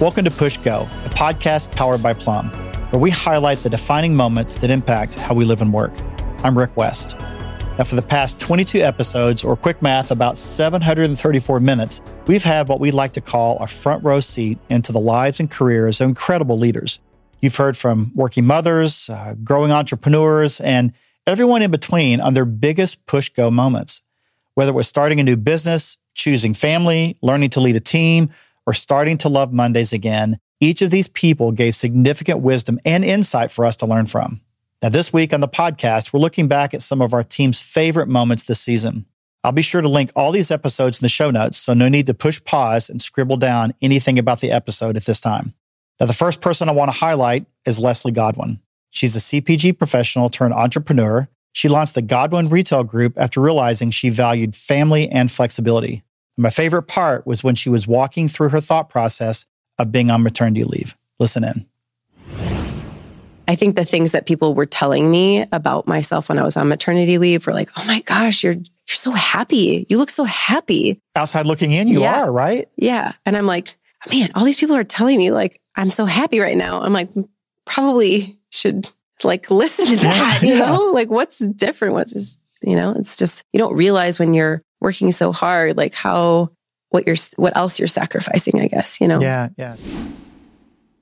[0.00, 2.48] Welcome to Push Go, a podcast powered by Plum,
[2.88, 5.92] where we highlight the defining moments that impact how we live and work.
[6.42, 7.20] I'm Rick West.
[7.76, 12.80] Now, for the past 22 episodes, or quick math, about 734 minutes, we've had what
[12.80, 16.56] we like to call a front row seat into the lives and careers of incredible
[16.56, 16.98] leaders.
[17.40, 20.94] You've heard from working mothers, uh, growing entrepreneurs, and
[21.26, 24.00] everyone in between on their biggest push go moments.
[24.54, 28.30] Whether it was starting a new business, choosing family, learning to lead a team,
[28.70, 33.50] or starting to love Mondays again, each of these people gave significant wisdom and insight
[33.50, 34.40] for us to learn from.
[34.80, 38.06] Now, this week on the podcast, we're looking back at some of our team's favorite
[38.06, 39.06] moments this season.
[39.42, 42.06] I'll be sure to link all these episodes in the show notes, so no need
[42.06, 45.52] to push pause and scribble down anything about the episode at this time.
[45.98, 48.60] Now, the first person I want to highlight is Leslie Godwin.
[48.90, 51.28] She's a CPG professional turned entrepreneur.
[51.50, 56.04] She launched the Godwin Retail Group after realizing she valued family and flexibility.
[56.40, 59.44] My favorite part was when she was walking through her thought process
[59.78, 60.96] of being on maternity leave.
[61.18, 61.66] Listen in.
[63.46, 66.68] I think the things that people were telling me about myself when I was on
[66.68, 69.86] maternity leave were like, "Oh my gosh, you're you're so happy.
[69.90, 72.22] You look so happy." Outside looking in, you yeah.
[72.22, 72.68] are, right?
[72.76, 73.12] Yeah.
[73.26, 73.76] And I'm like,
[74.10, 77.10] "Man, all these people are telling me like I'm so happy right now." I'm like,
[77.66, 78.88] "Probably should
[79.24, 80.92] like listen to that, yeah, you know?
[80.94, 81.94] Like what's different?
[81.94, 86.50] What's you know, it's just you don't realize when you're working so hard, like how,
[86.88, 89.20] what you're, what else you're sacrificing, I guess, you know?
[89.20, 89.48] Yeah.
[89.56, 89.76] Yeah.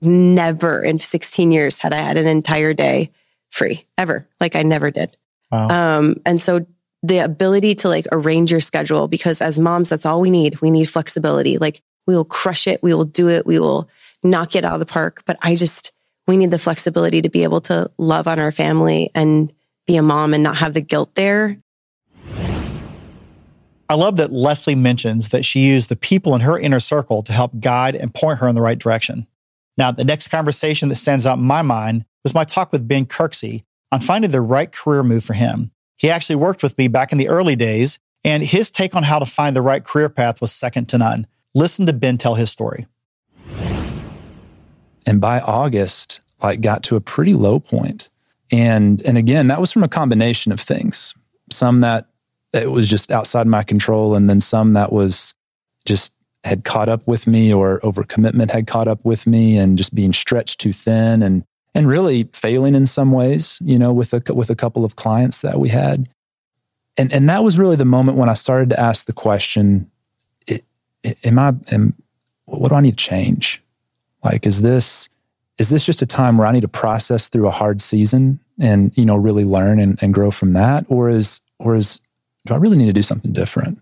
[0.00, 3.10] Never in 16 years had I had an entire day
[3.50, 4.28] free ever.
[4.40, 5.16] Like I never did.
[5.50, 5.68] Wow.
[5.98, 6.66] Um, and so
[7.02, 10.60] the ability to like arrange your schedule, because as moms, that's all we need.
[10.60, 11.58] We need flexibility.
[11.58, 12.82] Like we will crush it.
[12.82, 13.46] We will do it.
[13.46, 13.88] We will
[14.22, 15.22] knock it out of the park.
[15.24, 15.92] But I just,
[16.26, 19.52] we need the flexibility to be able to love on our family and
[19.86, 21.58] be a mom and not have the guilt there
[23.90, 27.32] I love that Leslie mentions that she used the people in her inner circle to
[27.32, 29.26] help guide and point her in the right direction.
[29.78, 33.06] Now, the next conversation that stands out in my mind was my talk with Ben
[33.06, 35.70] Kirksey on finding the right career move for him.
[35.96, 39.18] He actually worked with me back in the early days, and his take on how
[39.18, 41.26] to find the right career path was second to none.
[41.54, 42.86] Listen to Ben tell his story.
[45.06, 48.10] And by August, like got to a pretty low point.
[48.50, 51.14] And and again, that was from a combination of things.
[51.50, 52.07] Some that
[52.52, 54.14] it was just outside my control.
[54.14, 55.34] And then some that was
[55.84, 56.12] just
[56.44, 60.12] had caught up with me or overcommitment had caught up with me and just being
[60.12, 61.44] stretched too thin and,
[61.74, 65.42] and really failing in some ways, you know, with a, with a couple of clients
[65.42, 66.08] that we had.
[66.96, 69.90] And, and that was really the moment when I started to ask the question,
[71.24, 71.94] am I, am,
[72.46, 73.62] what do I need to change?
[74.24, 75.08] Like, is this,
[75.58, 78.96] is this just a time where I need to process through a hard season and,
[78.96, 80.86] you know, really learn and, and grow from that?
[80.88, 82.00] Or is, or is,
[82.46, 83.78] do I really need to do something different?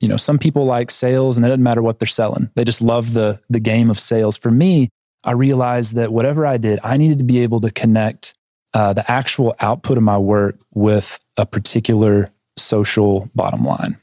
[0.00, 2.50] You know, some people like sales and it doesn't matter what they're selling.
[2.54, 4.36] They just love the, the game of sales.
[4.36, 4.88] For me,
[5.24, 8.34] I realized that whatever I did, I needed to be able to connect
[8.74, 13.98] uh, the actual output of my work with a particular social bottom line.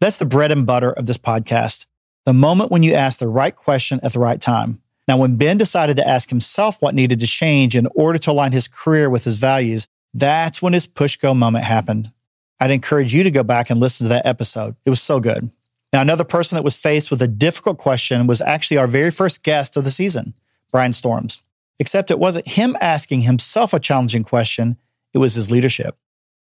[0.00, 1.86] That's the bread and butter of this podcast.
[2.26, 4.80] The moment when you ask the right question at the right time.
[5.06, 8.52] Now, when Ben decided to ask himself what needed to change in order to align
[8.52, 12.12] his career with his values, that's when his push go moment happened.
[12.60, 14.76] I'd encourage you to go back and listen to that episode.
[14.86, 15.50] It was so good.
[15.92, 19.42] Now, another person that was faced with a difficult question was actually our very first
[19.42, 20.34] guest of the season,
[20.70, 21.42] Brian Stormes.
[21.78, 24.76] Except it wasn't him asking himself a challenging question,
[25.12, 25.96] it was his leadership.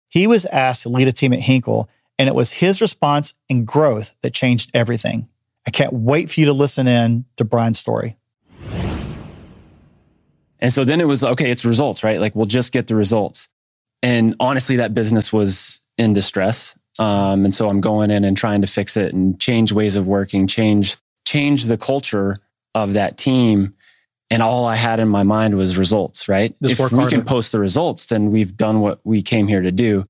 [0.09, 1.89] He was asked to lead a team at Hinkle,
[2.19, 5.29] and it was his response and growth that changed everything.
[5.65, 8.17] I can't wait for you to listen in to Brian's story.
[10.59, 12.19] And so then it was, okay, it's results, right?
[12.19, 13.49] Like we'll just get the results.
[14.01, 16.75] And honestly, that business was in distress.
[16.99, 20.07] Um, and so I'm going in and trying to fix it and change ways of
[20.07, 22.39] working, change, change the culture
[22.75, 23.73] of that team.
[24.29, 26.55] And all I had in my mind was results, right?
[26.61, 29.71] Just if we can post the results, then we've done what we came here to
[29.71, 30.05] do.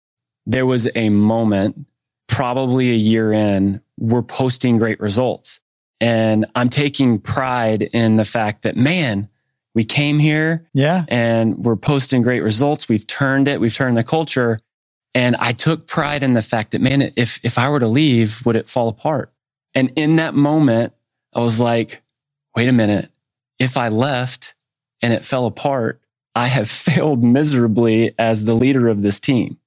[0.45, 1.85] There was a moment,
[2.27, 5.59] probably a year in, we're posting great results.
[5.99, 9.29] And I'm taking pride in the fact that, man,
[9.73, 10.67] we came here.
[10.73, 11.05] Yeah.
[11.07, 12.89] And we're posting great results.
[12.89, 13.61] We've turned it.
[13.61, 14.59] We've turned the culture.
[15.13, 18.45] And I took pride in the fact that, man, if, if I were to leave,
[18.45, 19.31] would it fall apart?
[19.73, 20.93] And in that moment,
[21.33, 22.01] I was like,
[22.55, 23.09] wait a minute.
[23.59, 24.53] If I left
[25.01, 26.01] and it fell apart,
[26.35, 29.57] I have failed miserably as the leader of this team.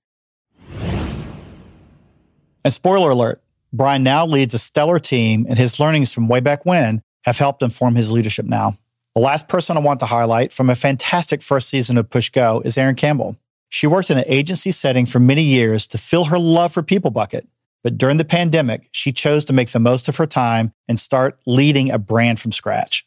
[2.64, 3.42] And spoiler alert,
[3.72, 7.62] Brian now leads a stellar team and his learnings from way back when have helped
[7.62, 8.78] inform his leadership now.
[9.14, 12.60] The last person I want to highlight from a fantastic first season of Push Go
[12.64, 13.36] is Erin Campbell.
[13.68, 17.12] She worked in an agency setting for many years to fill her love for People
[17.12, 17.46] Bucket.
[17.84, 21.38] But during the pandemic, she chose to make the most of her time and start
[21.46, 23.06] leading a brand from scratch.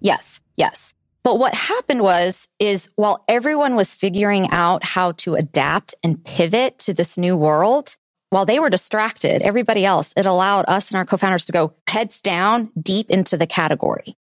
[0.00, 0.94] Yes, yes.
[1.22, 6.78] But what happened was, is while everyone was figuring out how to adapt and pivot
[6.78, 7.96] to this new world,
[8.30, 12.20] while they were distracted, everybody else, it allowed us and our co-founders to go heads
[12.20, 14.16] down deep into the category.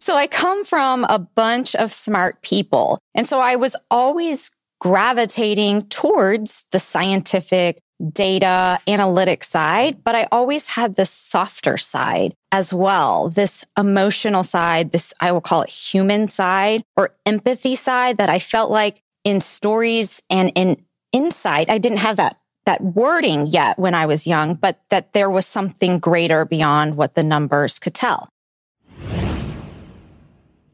[0.00, 2.98] So I come from a bunch of smart people.
[3.14, 4.50] And so I was always
[4.80, 7.80] gravitating towards the scientific
[8.12, 13.28] data analytic side, but I always had this softer side as well.
[13.28, 18.38] This emotional side, this I will call it human side or empathy side that I
[18.38, 20.82] felt like in stories and in
[21.12, 25.30] insight, I didn't have that that wording yet when I was young, but that there
[25.30, 28.28] was something greater beyond what the numbers could tell.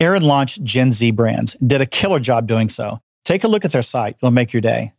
[0.01, 2.99] Erin launched Gen Z Brands, did a killer job doing so.
[3.25, 4.93] Take a look at their site, it'll make your day.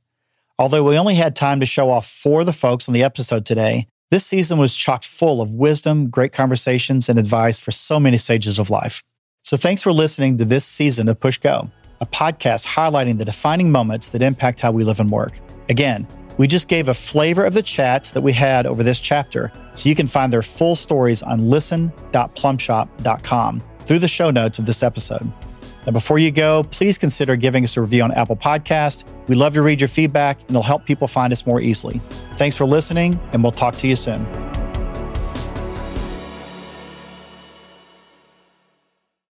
[0.57, 3.45] Although we only had time to show off four of the folks on the episode
[3.45, 8.17] today, this season was chocked full of wisdom, great conversations, and advice for so many
[8.17, 9.03] stages of life.
[9.43, 11.69] So thanks for listening to this season of Push Go,
[12.01, 15.39] a podcast highlighting the defining moments that impact how we live and work.
[15.69, 16.07] Again,
[16.37, 19.87] we just gave a flavor of the chats that we had over this chapter, so
[19.87, 25.31] you can find their full stories on listen.plumshop.com through the show notes of this episode.
[25.85, 29.05] Now, before you go, please consider giving us a review on Apple Podcast.
[29.27, 31.99] We love to read your feedback, and it'll help people find us more easily.
[32.37, 34.54] Thanks for listening, and we'll talk to you soon.